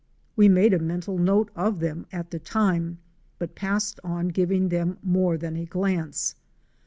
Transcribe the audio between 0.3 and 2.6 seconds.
We made a mental note of them at the